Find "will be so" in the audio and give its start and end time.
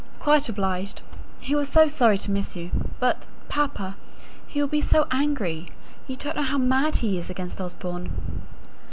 4.59-5.05